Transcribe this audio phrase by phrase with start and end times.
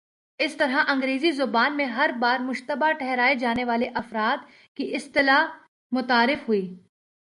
[0.39, 5.47] اس طرح انگریزی زبان میں ''ہر بار مشتبہ ٹھہرائے جانے والے افراد "کی اصطلاح
[5.91, 6.65] متعارف ہوئی۔